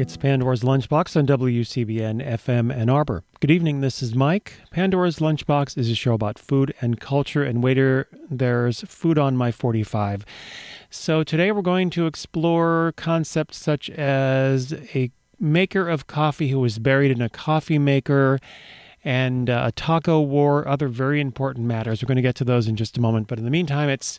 [0.00, 3.22] It's Pandora's Lunchbox on WCBN FM Ann Arbor.
[3.38, 4.54] Good evening, this is Mike.
[4.70, 9.52] Pandora's Lunchbox is a show about food and culture, and waiter, there's food on my
[9.52, 10.24] 45.
[10.88, 16.78] So today we're going to explore concepts such as a maker of coffee who was
[16.78, 18.38] buried in a coffee maker
[19.04, 22.02] and uh, a taco war, other very important matters.
[22.02, 23.28] We're going to get to those in just a moment.
[23.28, 24.18] But in the meantime, it's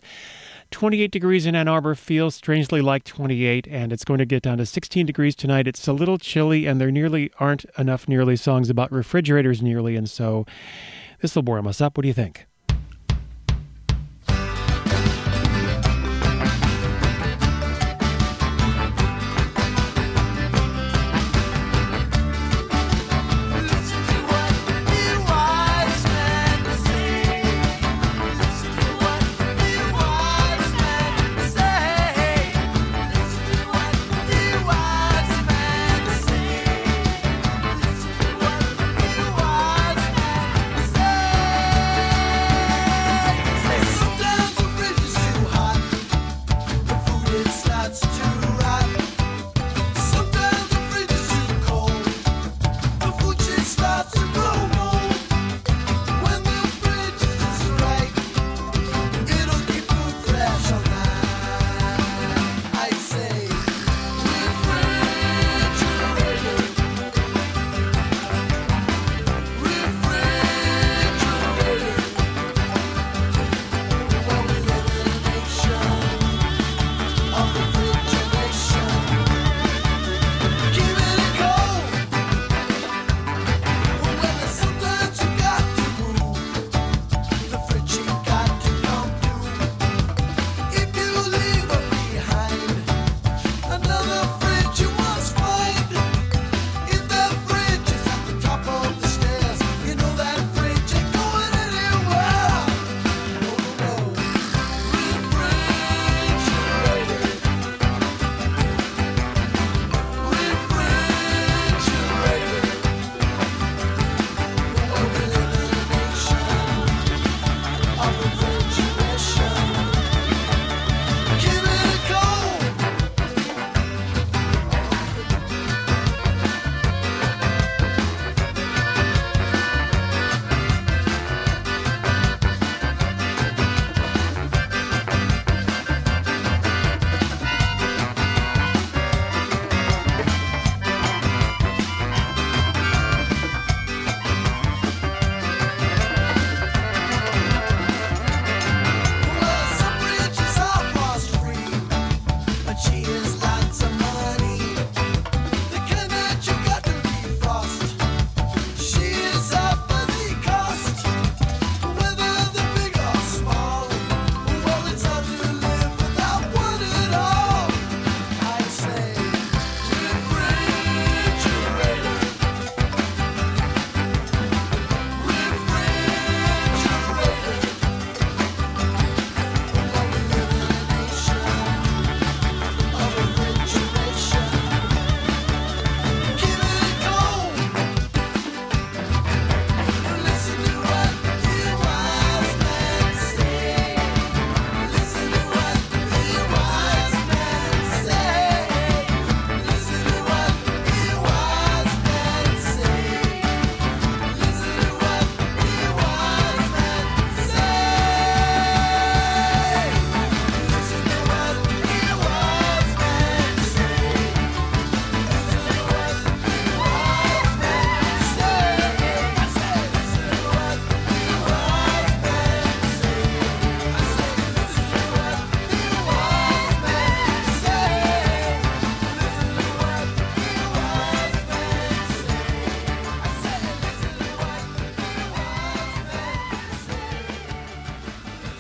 [0.72, 4.58] 28 degrees in Ann Arbor, feels strangely like 28, and it's going to get down
[4.58, 5.68] to 16 degrees tonight.
[5.68, 10.10] It's a little chilly, and there nearly aren't enough nearly songs about refrigerators nearly, and
[10.10, 10.46] so
[11.22, 11.98] this will warm us up.
[11.98, 12.48] What do you think?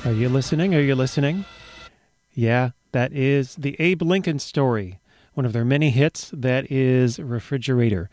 [0.09, 0.73] You listening?
[0.73, 1.45] Are you listening?
[2.33, 4.99] Yeah, that is the Abe Lincoln story,
[5.35, 8.09] one of their many hits that is Refrigerator.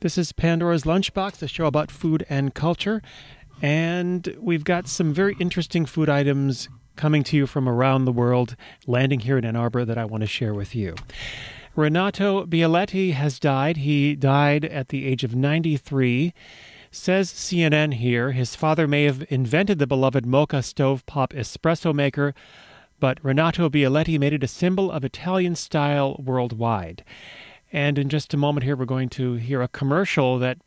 [0.00, 3.02] This is Pandora's Lunchbox, a show about food and culture.
[3.62, 8.56] And we've got some very interesting food items coming to you from around the world,
[8.86, 10.94] landing here in Ann Arbor that I want to share with you.
[11.76, 13.78] Renato Bialetti has died.
[13.78, 16.34] He died at the age of 93.
[16.92, 22.34] Says CNN here, his father may have invented the beloved Moka stovetop espresso maker,
[22.98, 27.04] but Renato Bialetti made it a symbol of Italian style worldwide.
[27.72, 30.58] And in just a moment here, we're going to hear a commercial that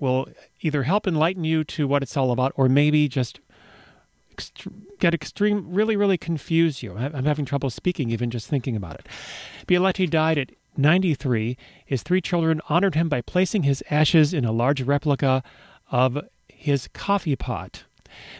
[0.00, 0.28] will
[0.62, 3.38] either help enlighten you to what it's all about or maybe just
[4.98, 6.96] get extreme, really, really confuse you.
[6.96, 9.06] I'm having trouble speaking even just thinking about it.
[9.68, 11.56] Bialetti died at 93.
[11.84, 15.42] His three children honored him by placing his ashes in a large replica
[15.90, 17.84] of his coffee pot.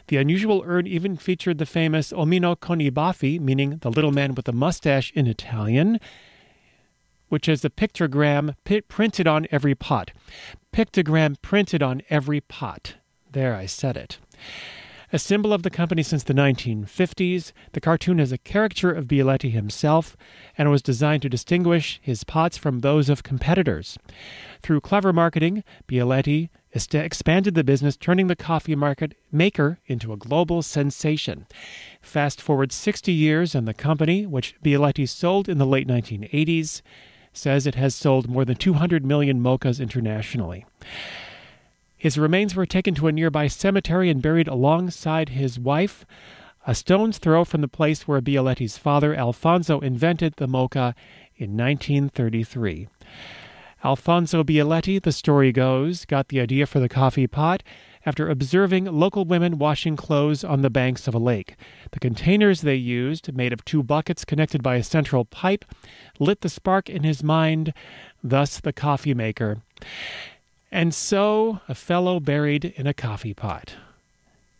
[0.08, 4.34] The unusual urn even featured the famous Omino con i baffi, meaning the little man
[4.34, 5.98] with the mustache in Italian,
[7.28, 8.54] which is the pictogram
[8.88, 10.10] printed on every pot.
[10.72, 12.96] Pictogram printed on every pot.
[13.30, 14.18] There, I said it.
[15.14, 19.50] A symbol of the company since the 1950s, the cartoon is a caricature of Bialetti
[19.52, 20.16] himself
[20.56, 23.98] and was designed to distinguish his pots from those of competitors.
[24.62, 30.62] Through clever marketing, Bialetti expanded the business, turning the coffee market maker into a global
[30.62, 31.46] sensation.
[32.00, 36.80] Fast forward 60 years, and the company, which Bialetti sold in the late 1980s,
[37.34, 40.64] says it has sold more than 200 million mochas internationally.
[42.02, 46.04] His remains were taken to a nearby cemetery and buried alongside his wife,
[46.66, 50.96] a stone's throw from the place where Bialetti's father, Alfonso, invented the mocha
[51.36, 52.88] in 1933.
[53.84, 57.62] Alfonso Bialetti, the story goes, got the idea for the coffee pot
[58.04, 61.54] after observing local women washing clothes on the banks of a lake.
[61.92, 65.64] The containers they used, made of two buckets connected by a central pipe,
[66.18, 67.72] lit the spark in his mind,
[68.24, 69.58] thus the coffee maker.
[70.72, 73.74] And so, a fellow buried in a coffee pot.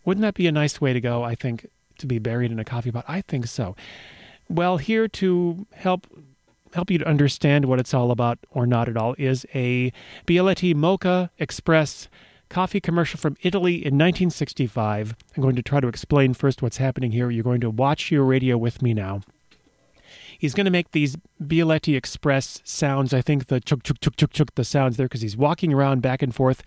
[0.04, 1.66] Wouldn't that be a nice way to go, I think,
[1.98, 3.06] to be buried in a coffee pot?
[3.08, 3.74] I think so.
[4.48, 6.06] Well, here to help
[6.74, 9.92] help you to understand what it's all about or not at all is a
[10.26, 12.08] Bialetti Moka Express
[12.48, 15.14] coffee commercial from Italy in 1965.
[15.36, 17.30] I'm going to try to explain first what's happening here.
[17.30, 19.22] You're going to watch your radio with me now.
[20.42, 23.14] He's going to make these Bialetti Express sounds.
[23.14, 26.02] I think the chuk chuk chuk chuk chuk the sounds there because he's walking around
[26.02, 26.64] back and forth,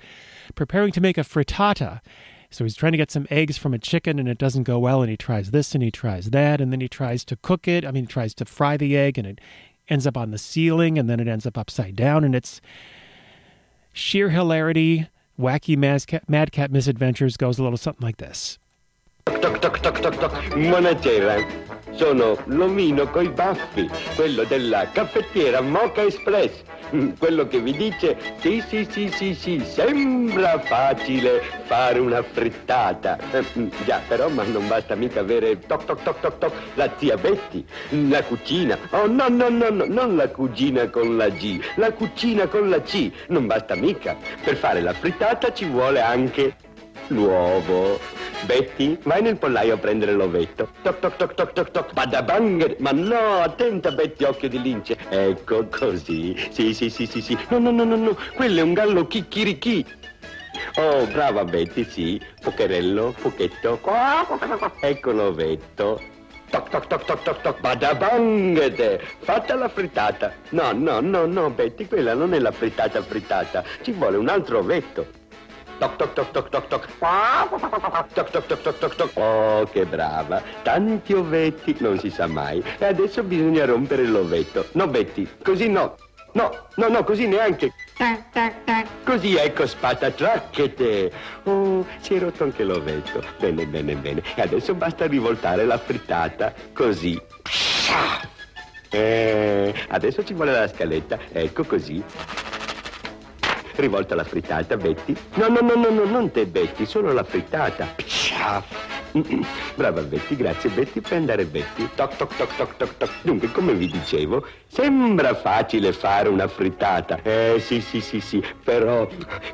[0.56, 2.00] preparing to make a frittata.
[2.50, 5.01] So he's trying to get some eggs from a chicken and it doesn't go well,
[5.01, 7.83] and he tries this and he tries that, and then he tries to cook it.
[7.83, 9.42] I mean, he tries to fry the egg and it
[9.89, 12.62] ends up on the ceiling and then it ends up upside down, and it's
[13.92, 18.57] sheer hilarity, wacky madcap madcap misadventures goes a little something like this.
[19.25, 19.74] Toc toc.
[20.54, 21.75] Buonasera.
[21.96, 26.64] Sono l'omino coi baffi, quello della caffettiera Mocha Express.
[26.94, 33.18] Mm, quello che vi dice, sì, sì, sì, sì, sì, sembra facile fare una frittata.
[33.32, 36.92] Eh, mm, già, però, ma non basta mica avere toc toc toc toc toc la
[36.98, 37.66] zia Betty,
[38.10, 38.78] la cucina.
[38.92, 42.82] Oh, no, no, no, no, non la cugina con la G, la cucina con la
[42.82, 43.10] C.
[43.30, 44.18] Non basta mica.
[44.44, 46.56] Per fare la frittata ci vuole anche
[47.08, 48.00] l'uovo.
[48.46, 50.70] Betty, vai nel pollaio a prendere l'ovetto.
[50.84, 51.94] Toc toc toc toc toc toc.
[51.94, 52.76] Badabanger.
[52.80, 54.98] Ma no, attenta Betty, occhio di lince.
[55.10, 56.36] Ecco così.
[56.52, 57.38] Sì, sì, sì, sì, sì.
[57.50, 58.18] No, no, no, no, no.
[58.36, 59.86] Quello è un gallo chicchirichì.
[60.76, 62.22] Oh, brava Betty, sì.
[62.42, 63.80] Pocherello, pochetto.
[64.80, 66.02] Ecco l'ovetto.
[66.50, 67.60] Toc toc toc toc toc toc.
[67.60, 69.02] Badabangete.
[69.20, 70.34] Fatta la frittata.
[70.50, 73.64] No, no, no, no, Betty, quella non è la frittata frittata.
[73.82, 75.24] Ci vuole un altro ovetto.
[75.77, 76.88] Toc toc toc toc toc toc.
[78.13, 79.12] Toc toc toc toc toc toc.
[79.15, 80.41] Oh, che brava.
[80.63, 82.63] Tanti ovetti, non si sa mai.
[82.77, 84.67] E adesso bisogna rompere l'ovetto.
[84.74, 85.96] No, Betty, così no.
[86.34, 87.72] No, no, no, così neanche.
[89.05, 91.12] Così ecco spatatracchete.
[91.44, 93.24] Oh, si è rotto anche l'ovetto.
[93.39, 94.22] Bene, bene, bene.
[94.36, 96.53] E adesso basta rivoltare la frittata.
[96.74, 97.22] Così.
[98.89, 101.17] Eh, adesso ci vuole la scaletta.
[101.32, 102.03] Ecco così.
[103.75, 105.15] Rivolta la frittata, Betty.
[105.36, 107.94] No, no, no, no, no, non te, Betty, solo la frittata.
[107.96, 108.85] Psciaf.
[109.75, 111.88] Brava Betty, grazie Betty, puoi andare Betty.
[111.95, 113.10] Toc toc toc toc toc toc.
[113.22, 117.19] Dunque, come vi dicevo, sembra facile fare una frittata.
[117.24, 119.07] Eh sì, sì, sì, sì, però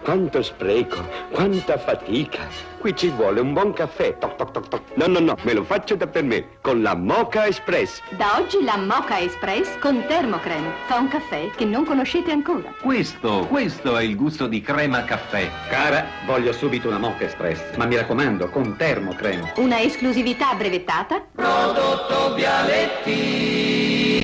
[0.03, 2.69] quanto spreco, quanta fatica.
[2.81, 4.17] Qui ci vuole un buon caffè.
[4.17, 4.81] Toc toc toc toc.
[4.95, 8.01] No, no, no, me lo faccio da per me, con la Mocha Express.
[8.17, 10.71] Da oggi la Mocha Express con Termocreme.
[10.87, 12.73] Fa un caffè che non conoscete ancora.
[12.81, 15.47] Questo, questo è il gusto di crema caffè.
[15.69, 19.50] Cara, voglio subito una Mocha Express, ma mi raccomando, con Termocreme.
[19.57, 21.19] Una esclusività brevettata.
[21.19, 24.21] Prodotto Bialetti.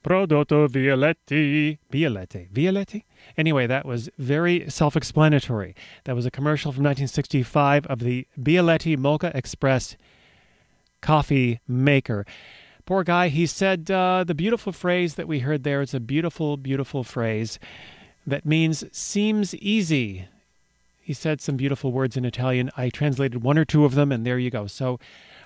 [0.00, 1.78] Prodotto Violetti.
[1.88, 2.48] Violetti.
[2.50, 3.04] Violetti?
[3.36, 5.74] Anyway, that was very self explanatory.
[6.04, 9.96] That was a commercial from 1965 of the Bialetti Moka Express
[11.00, 12.24] coffee maker.
[12.86, 15.82] Poor guy, he said uh, the beautiful phrase that we heard there.
[15.82, 17.58] It's a beautiful, beautiful phrase
[18.26, 20.26] that means seems easy.
[21.10, 22.70] He said some beautiful words in Italian.
[22.76, 24.68] I translated one or two of them, and there you go.
[24.68, 25.00] So,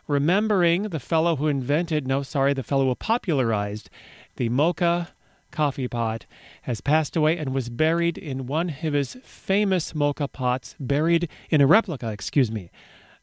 [0.06, 3.88] remembering the fellow who invented, no, sorry, the fellow who popularized
[4.36, 5.14] the mocha
[5.50, 6.26] coffee pot,
[6.64, 11.62] has passed away and was buried in one of his famous mocha pots, buried in
[11.62, 12.70] a replica, excuse me,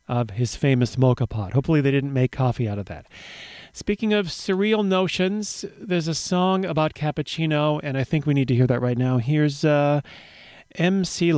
[0.08, 1.54] of his famous mocha pot.
[1.54, 3.06] Hopefully, they didn't make coffee out of that.
[3.72, 8.56] Speaking of surreal notions, there's a song about cappuccino, and I think we need to
[8.56, 9.20] hear that right now.
[9.20, 10.02] Here's uh,
[10.74, 11.34] MC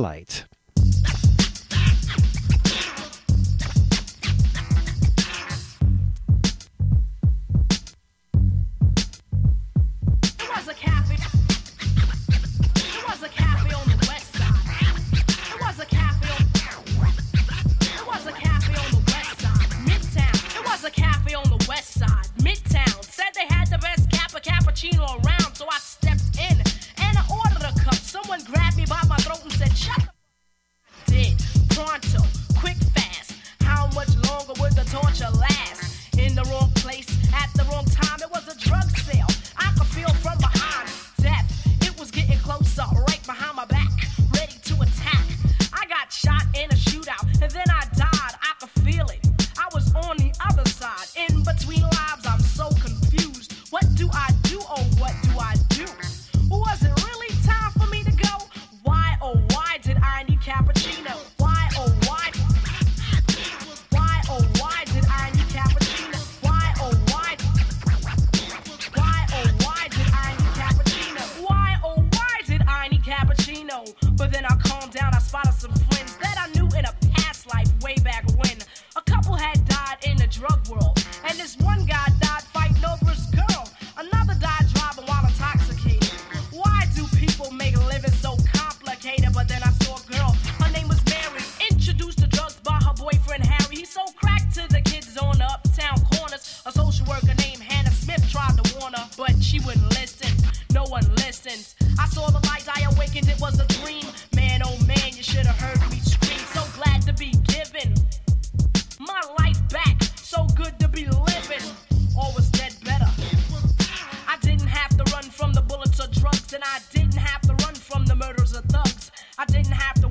[119.54, 120.03] Lyte.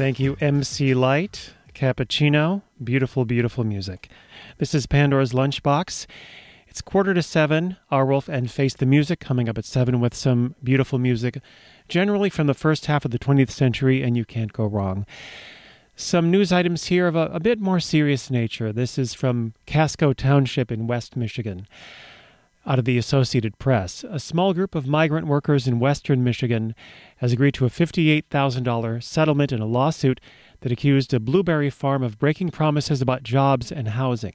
[0.00, 2.62] Thank you, MC Lyte, Cappuccino.
[2.82, 4.08] Beautiful, beautiful music.
[4.56, 6.06] This is Pandora's Lunchbox.
[6.66, 7.76] It's quarter to seven.
[7.92, 11.42] Arwulf and Face the Music coming up at seven with some beautiful music,
[11.86, 15.04] generally from the first half of the 20th century, and you can't go wrong.
[15.96, 18.72] Some news items here of a, a bit more serious nature.
[18.72, 21.66] This is from Casco Township in West Michigan
[22.66, 24.04] out of the Associated Press.
[24.08, 26.74] A small group of migrant workers in western Michigan
[27.16, 30.20] has agreed to a $58,000 settlement in a lawsuit
[30.60, 34.34] that accused a blueberry farm of breaking promises about jobs and housing.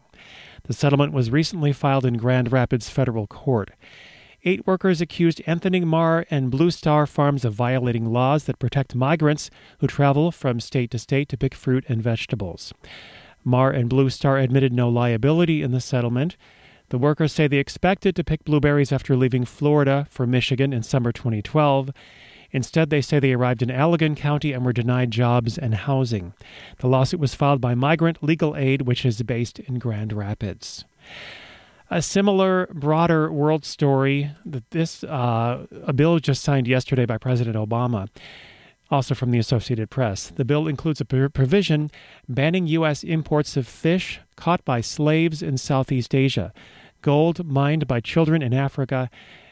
[0.64, 3.72] The settlement was recently filed in Grand Rapids federal court.
[4.44, 9.50] Eight workers accused Anthony Marr and Blue Star Farms of violating laws that protect migrants
[9.80, 12.74] who travel from state to state to pick fruit and vegetables.
[13.44, 16.38] Marr and Blue Star admitted no liability in the settlement.
[16.90, 21.12] The workers say they expected to pick blueberries after leaving Florida for Michigan in summer
[21.12, 21.90] 2012.
[22.52, 26.34] Instead, they say they arrived in Allegan County and were denied jobs and housing.
[26.80, 30.86] The lawsuit was filed by Migrant Legal Aid, which is based in Grand Rapids.
[31.92, 37.56] A similar, broader world story that this uh, a bill just signed yesterday by President
[37.56, 38.08] Obama
[38.92, 40.32] also from the Associated Press.
[40.36, 41.92] The bill includes a provision
[42.30, 43.04] banning U.S.
[43.04, 46.54] imports of fish caught by slaves in Southeast Asia,
[47.02, 49.10] gold mined by children in Africa,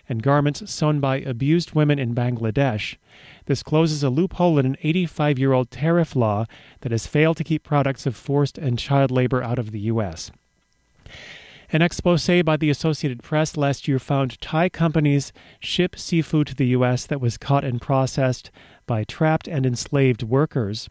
[0.10, 2.98] and garments sewn by abused women in Bangladesh.
[3.46, 6.46] This closes a loophole in an 85 year old tariff law
[6.82, 10.32] that has failed to keep products of forced and child labor out of the U.S.
[11.72, 16.68] An expose by the Associated Press last year found Thai companies ship seafood to the
[16.68, 17.08] U.S.
[17.08, 18.52] that was caught and processed
[18.86, 20.90] by trapped and enslaved workers.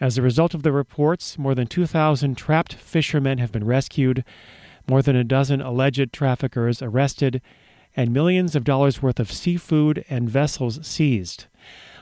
[0.00, 4.24] As a result of the reports, more than 2,000 trapped fishermen have been rescued,
[4.88, 7.40] more than a dozen alleged traffickers arrested,
[7.96, 11.46] and millions of dollars worth of seafood and vessels seized.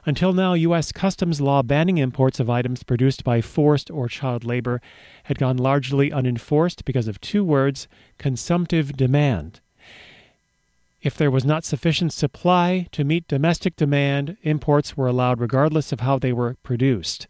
[0.05, 0.91] Until now, U.S.
[0.91, 4.81] customs law banning imports of items produced by forced or child labor
[5.25, 7.87] had gone largely unenforced because of two words
[8.19, 9.61] consumptive demand.
[11.03, 16.01] If there was not sufficient supply to meet domestic demand, imports were allowed regardless of
[16.01, 17.27] how they were produced.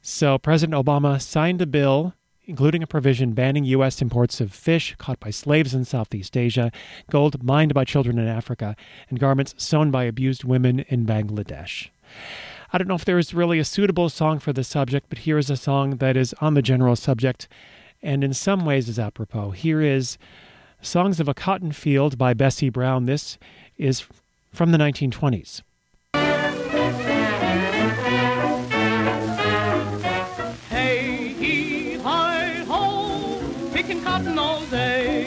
[0.00, 2.14] So President Obama signed a bill
[2.46, 4.00] including a provision banning U.S.
[4.00, 6.70] imports of fish caught by slaves in Southeast Asia,
[7.10, 8.76] gold mined by children in Africa,
[9.10, 11.88] and garments sewn by abused women in Bangladesh.
[12.72, 15.38] I don't know if there is really a suitable song for the subject, but here
[15.38, 17.48] is a song that is on the general subject
[18.02, 19.50] and in some ways is apropos.
[19.50, 20.18] Here is
[20.80, 23.06] Songs of a Cotton Field by Bessie Brown.
[23.06, 23.38] This
[23.76, 24.06] is
[24.52, 25.62] from the 1920s.
[30.68, 33.40] Hey, he, hi, ho,
[33.72, 35.24] picking cotton all day.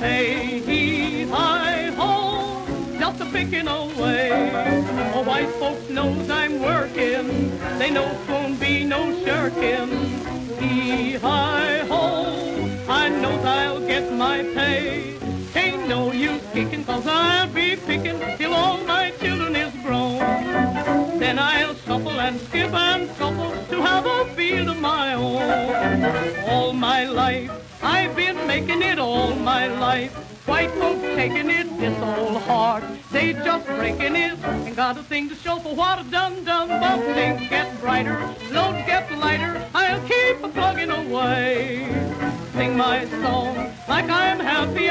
[0.00, 2.64] Hey, he, hi, ho,
[3.20, 4.50] a picking away.
[5.14, 7.58] Oh, white folks knows I'm working.
[7.78, 9.88] They know won't be no shirking.
[10.58, 11.73] He, hi,
[13.94, 15.16] get my pay.
[15.54, 20.18] Ain't no use kicking, cause I'll be picking till all my children is grown.
[21.22, 26.04] Then I'll shuffle and skip and shuffle to have a field of my own.
[26.50, 27.52] All my life,
[27.84, 30.12] I've been making it all my life.
[30.48, 32.82] White folks taking it this old hard.
[33.12, 36.68] They just breaking it and got a thing to show for what I've done, done.
[36.68, 38.18] But things get brighter,
[38.50, 39.52] loads get lighter.
[39.72, 41.83] I'll keep a plugging away.
[42.54, 43.56] Sing my song
[43.88, 44.88] like I'm happy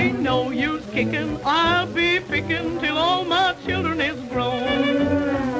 [0.00, 4.64] Ain't no use kicking, I'll be picking till all my children is grown.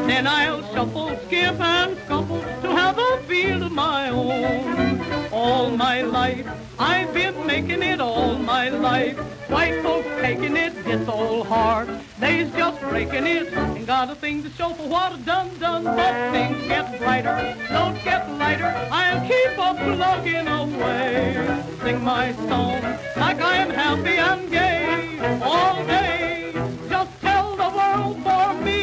[0.06, 5.02] Then I'll shuffle, skip, and scuffle to have a field of my own.
[5.30, 6.46] All my life,
[6.78, 9.18] I've been making it all my life.
[9.50, 11.88] White folks taking it, it's all hard.
[12.18, 15.84] They's just breaking it, and got a thing to show for what I've done, done.
[15.84, 18.74] But things get brighter, don't get lighter.
[18.90, 21.60] I'll keep on plugging away.
[21.82, 22.82] Sing my song
[23.16, 26.52] like I am happy and gay all day.
[26.88, 28.82] Just tell the world for me,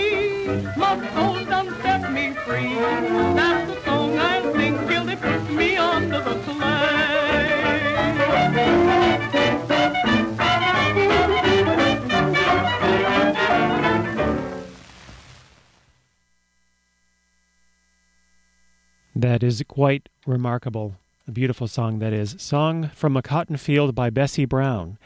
[0.78, 2.76] my soul done set me free.
[3.36, 7.18] That's the song I'll sing till they put me under the sleigh.
[19.18, 20.98] That is quite remarkable.
[21.28, 22.36] A beautiful song that is.
[22.38, 25.00] Song from a Cotton Field by Bessie Brown.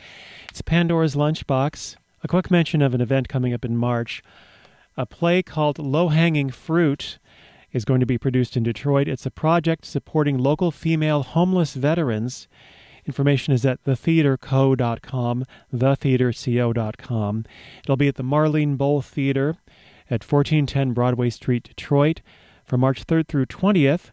[0.50, 1.96] It's Pandora's Lunchbox.
[2.22, 4.22] A quick mention of an event coming up in March.
[4.98, 7.20] A play called Low Hanging Fruit
[7.72, 9.08] is going to be produced in Detroit.
[9.08, 12.50] It's a project supporting local female homeless veterans.
[13.06, 17.46] Information is at thetheaterco.com, thetheaterco.com.
[17.86, 19.56] It'll be at the Marlene Boll Theater
[20.10, 22.20] at 1410 Broadway Street, Detroit,
[22.72, 24.12] from March 3rd through 20th.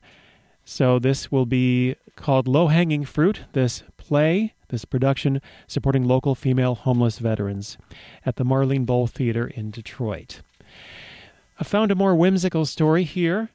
[0.64, 6.74] So this will be called Low Hanging Fruit, this play, this production supporting local female
[6.74, 7.78] homeless veterans
[8.26, 10.40] at the Marlene Boll Theater in Detroit.
[11.60, 13.50] I found a more whimsical story here.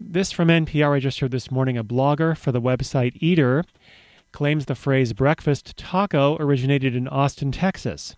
[0.00, 1.76] This from NPR I just heard this morning.
[1.76, 3.62] A blogger for the website Eater
[4.32, 8.16] claims the phrase breakfast taco originated in Austin, Texas.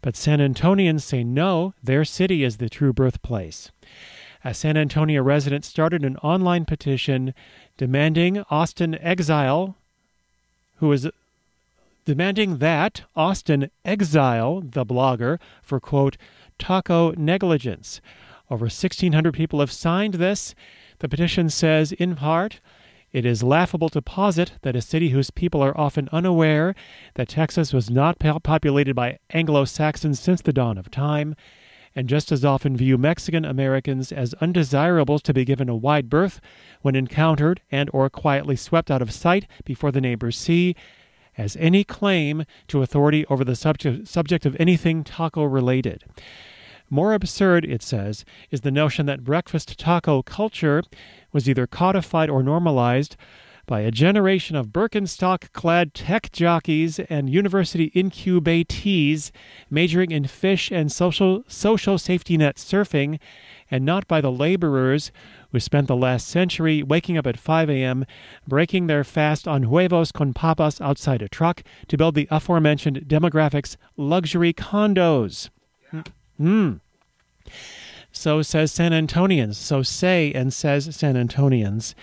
[0.00, 3.72] But San Antonians say no, their city is the true birthplace.
[4.42, 7.34] A San Antonio resident started an online petition
[7.76, 9.76] demanding Austin exile,
[10.76, 11.08] who is
[12.06, 16.16] demanding that Austin exile the blogger for, quote,
[16.58, 18.00] taco negligence.
[18.50, 20.54] Over 1,600 people have signed this.
[21.00, 22.60] The petition says, in part,
[23.12, 26.74] it is laughable to posit that a city whose people are often unaware
[27.14, 31.34] that Texas was not populated by Anglo Saxons since the dawn of time,
[31.94, 36.40] and just as often view Mexican Americans as undesirables to be given a wide berth
[36.82, 40.76] when encountered and or quietly swept out of sight before the neighbors see,
[41.36, 46.04] as any claim to authority over the subject, subject of anything taco related.
[46.88, 50.82] More absurd, it says, is the notion that breakfast taco culture
[51.32, 53.16] was either codified or normalized
[53.70, 59.30] by a generation of Birkenstock clad tech jockeys and university incubatees
[59.70, 63.20] majoring in fish and social, social safety net surfing,
[63.70, 65.12] and not by the laborers
[65.52, 68.04] who spent the last century waking up at 5 a.m.,
[68.44, 73.76] breaking their fast on huevos con papas outside a truck to build the aforementioned demographics
[73.96, 75.48] luxury condos.
[75.92, 76.02] Yeah.
[76.40, 76.80] Mm.
[78.10, 79.54] So says San Antonians.
[79.54, 81.94] So say and says San Antonians.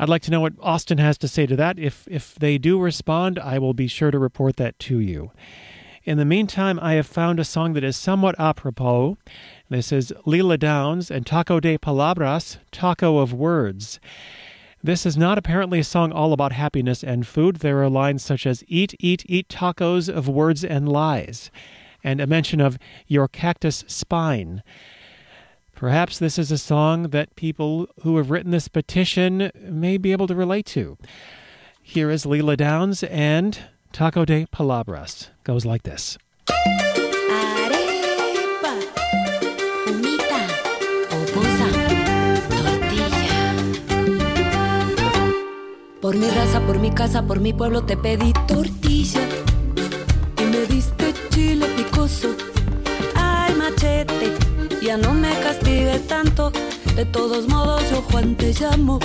[0.00, 1.78] I'd like to know what Austin has to say to that.
[1.78, 5.30] If if they do respond, I will be sure to report that to you.
[6.04, 9.18] In the meantime, I have found a song that is somewhat apropos.
[9.68, 14.00] This is Lila Downs and Taco de Palabras, Taco of Words.
[14.82, 17.56] This is not apparently a song all about happiness and food.
[17.56, 21.50] There are lines such as Eat, eat, eat tacos of words and lies
[22.02, 24.62] and a mention of your cactus spine.
[25.80, 30.26] Perhaps this is a song that people who have written this petition may be able
[30.26, 30.98] to relate to.
[31.82, 33.58] Here is Lila Downs and
[33.90, 35.30] Taco de Palabras.
[35.42, 36.18] Goes like this.
[46.02, 49.22] Por mi raza, por mi casa, por mi pueblo te pedí tortilla
[50.36, 52.36] y me diste chile picoso.
[53.14, 54.36] Ay, machete,
[54.82, 55.30] ya no me
[56.96, 58.98] De todos modos, yo Juan te llamo.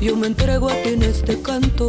[0.00, 1.88] Yo me entrego a ti en este canto.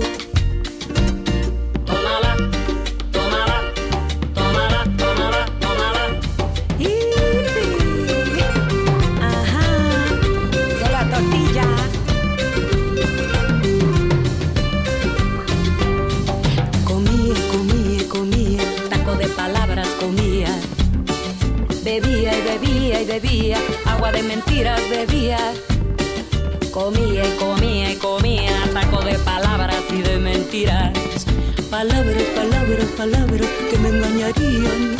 [33.05, 34.97] Palabras, que me engañarían.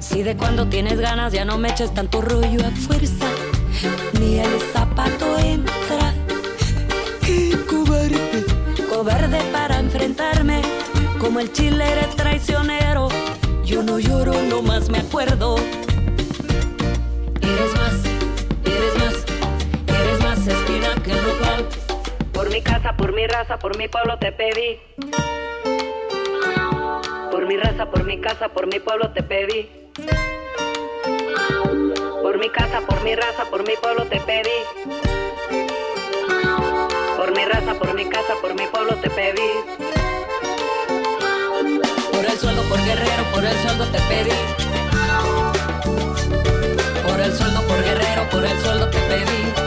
[0.00, 3.28] Si de cuando tienes ganas ya no me eches tanto rollo a fuerza,
[4.18, 6.12] ni el zapato entra.
[7.24, 8.44] Qué cobarde,
[8.88, 10.62] cobarde para enfrentarme,
[11.20, 13.08] como el chile eres traicionero.
[13.64, 15.56] Yo no lloro, no más me acuerdo
[17.42, 17.96] Eres más,
[18.64, 19.14] eres más,
[19.88, 21.68] eres más espina que nopal.
[22.32, 25.35] Por mi casa, por mi raza, por mi pueblo te pedí.
[27.36, 29.68] Por mi raza, por mi casa, por mi pueblo te pedí.
[32.22, 34.58] Por mi casa, por mi raza, por mi pueblo te pedí.
[37.18, 39.50] Por mi raza, por mi casa, por mi pueblo te pedí.
[42.10, 44.66] Por el sueldo, por guerrero, por el sueldo te pedí
[47.26, 49.65] el sueldo por guerrero, por el sueldo te pedí.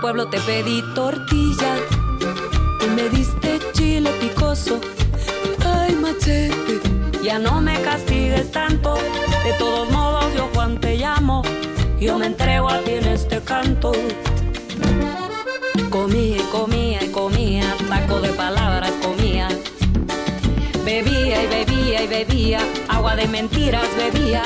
[0.00, 1.76] Pueblo te pedí tortilla
[2.84, 4.80] y me diste chile picoso.
[5.64, 6.80] Ay, machete,
[7.22, 8.94] ya no me castigues tanto.
[9.44, 11.42] De todos modos, yo Juan te llamo.
[12.00, 13.92] Yo me entrego a ti en este canto.
[15.90, 19.48] Comía y comía y comía, taco de palabras comía.
[20.84, 24.42] Bebía y bebía y bebía, agua de mentiras bebía.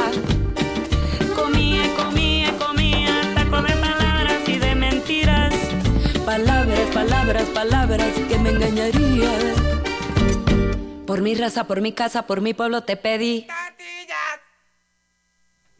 [6.38, 9.56] Palabras, palabras, palabras que me engañarían.
[11.04, 13.48] Por mi raza, por mi casa, por mi pueblo te pedí.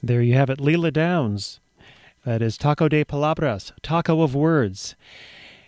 [0.03, 1.61] There you have it, Lila Downs.
[2.25, 4.97] That is Taco de Palabras, Taco of Words.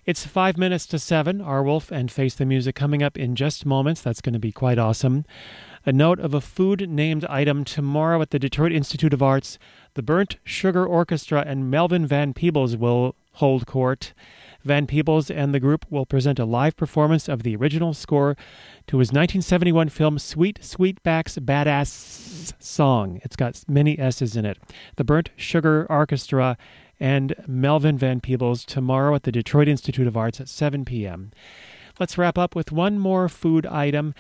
[0.07, 1.41] It's five minutes to seven.
[1.41, 4.01] Arwulf and Face the Music coming up in just moments.
[4.01, 5.25] That's going to be quite awesome.
[5.87, 9.57] A note of a food named item tomorrow at the Detroit Institute of Arts.
[9.95, 14.15] The Burnt Sugar Orchestra and Melvin Van Peebles will hold court.
[14.65, 18.37] Van Peebles and the group will present a live performance of the original score
[18.87, 23.21] to his 1971 film Sweet Sweetback's Baadasssss Song.
[23.23, 24.59] It's got many S's in it.
[24.97, 26.59] The Burnt Sugar Orchestra
[26.99, 31.33] and Melvin Van Peebles tomorrow at the Detroit Institute of Arts at 7 p.m.
[31.99, 34.15] Let's wrap up with one more food item.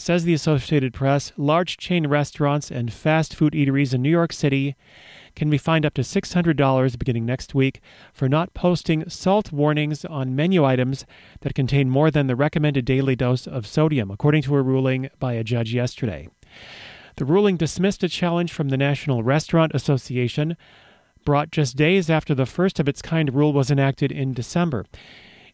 [0.00, 4.74] Says the Associated Press, large chain restaurants and fast food eateries in New York City
[5.36, 10.34] can be fined up to $600 beginning next week for not posting salt warnings on
[10.34, 11.04] menu items
[11.42, 15.34] that contain more than the recommended daily dose of sodium, according to a ruling by
[15.34, 16.30] a judge yesterday.
[17.16, 20.56] The ruling dismissed a challenge from the National Restaurant Association
[21.26, 24.86] brought just days after the first of its kind rule was enacted in December.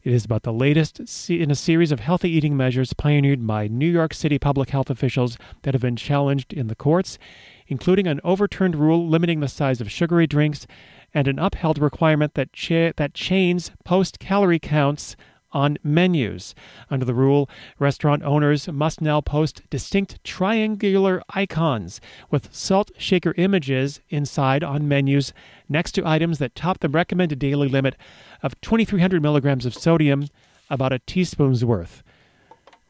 [0.07, 3.90] It is about the latest in a series of healthy eating measures pioneered by New
[3.90, 7.19] York City public health officials that have been challenged in the courts,
[7.66, 10.64] including an overturned rule limiting the size of sugary drinks
[11.12, 15.16] and an upheld requirement that, cha- that chains post calorie counts
[15.57, 16.55] on menus.
[16.90, 21.99] Under the rule, restaurant owners must now post distinct triangular icons
[22.31, 25.33] with salt shaker images inside on menus
[25.66, 27.97] next to items that top the recommended daily limit
[28.42, 30.29] of 2,300 milligrams of sodium,
[30.69, 32.03] about a teaspoon's worth.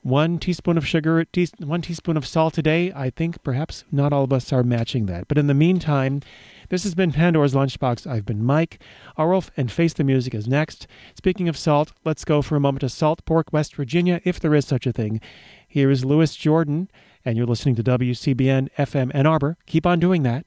[0.07, 1.27] One teaspoon of sugar,
[1.59, 2.93] one teaspoon of salt a day.
[2.93, 5.27] I think perhaps not all of us are matching that.
[5.27, 6.23] But in the meantime,
[6.69, 8.07] this has been Pandora's Lunchbox.
[8.07, 8.81] I've been Mike.
[9.19, 10.87] Arwulf and Face the Music is next.
[11.17, 14.55] Speaking of salt, let's go for a moment to Salt Pork, West Virginia, if there
[14.55, 15.21] is such a thing.
[15.67, 16.89] Here is Louis Jordan,
[17.25, 19.57] and you're listening to WCBN FM Ann Arbor.
[19.67, 20.47] Keep on doing that.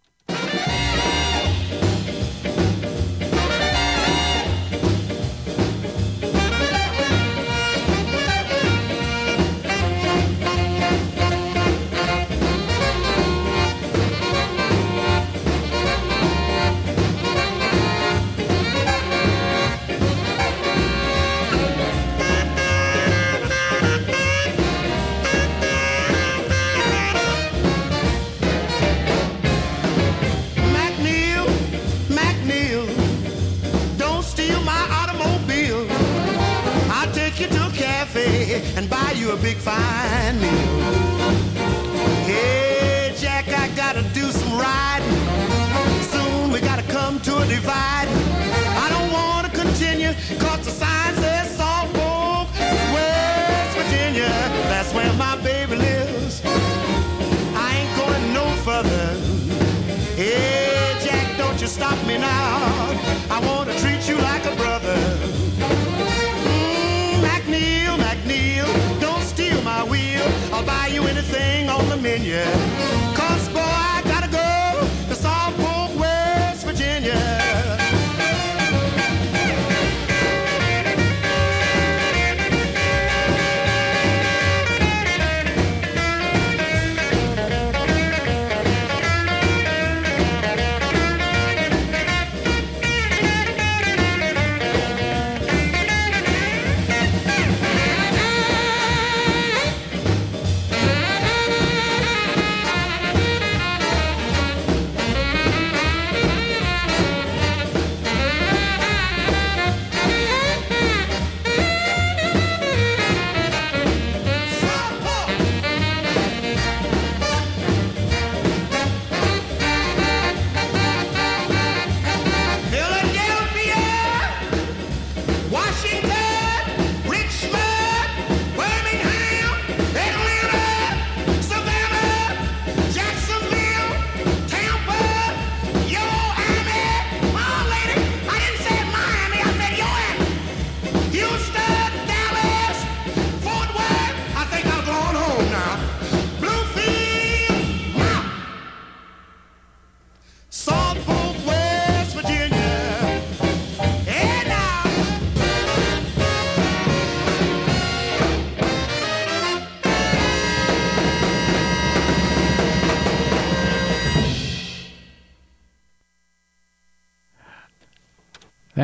[72.10, 72.99] Anything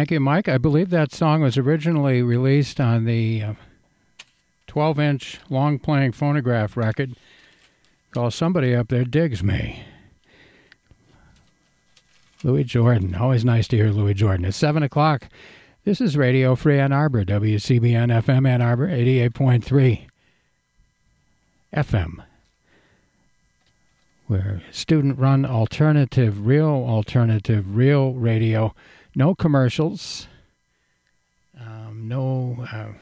[0.05, 0.47] Thank you, Mike.
[0.47, 3.43] I believe that song was originally released on the
[4.67, 7.15] 12 uh, inch long playing phonograph record
[8.11, 9.83] called Somebody Up There Digs Me.
[12.43, 13.15] Louis Jordan.
[13.15, 14.45] Always nice to hear Louis Jordan.
[14.45, 15.27] It's 7 o'clock.
[15.85, 20.05] This is Radio Free Ann Arbor, WCBN FM Ann Arbor, 88.3
[21.73, 22.23] FM.
[24.29, 28.75] We're student run alternative, real alternative, real radio.
[29.15, 30.27] No commercials.
[31.59, 32.93] Um, no uh,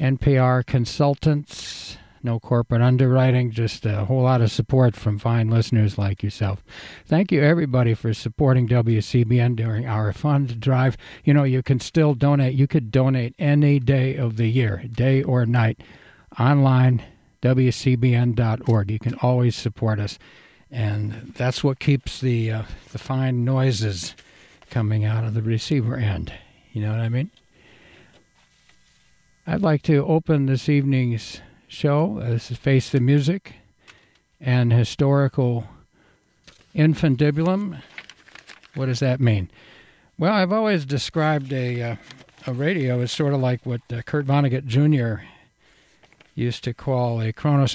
[0.00, 6.22] NPR consultants no corporate underwriting, just a whole lot of support from fine listeners like
[6.22, 6.62] yourself.
[7.06, 10.96] Thank you, everybody, for supporting WCBN during our fund drive.
[11.24, 12.54] You know, you can still donate.
[12.54, 15.80] You could donate any day of the year, day or night,
[16.38, 17.02] online,
[17.42, 18.90] WCBN.org.
[18.90, 20.18] You can always support us.
[20.70, 24.14] And that's what keeps the, uh, the fine noises
[24.70, 26.32] coming out of the receiver end.
[26.72, 27.30] You know what I mean?
[29.46, 32.20] I'd like to open this evening's show.
[32.20, 33.54] This is Face the Music
[34.40, 35.66] and Historical
[36.74, 37.82] Infundibulum.
[38.74, 39.50] What does that mean?
[40.18, 41.96] Well, I've always described a, uh,
[42.46, 45.24] a radio as sort of like what uh, Kurt Vonnegut Jr.
[46.34, 47.68] used to call a and